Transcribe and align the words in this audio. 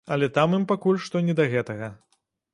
Але 0.13 0.29
там 0.37 0.55
ім 0.57 0.65
пакуль 0.71 0.97
што 1.05 1.23
не 1.29 1.37
да 1.41 1.47
гэтага. 1.53 1.93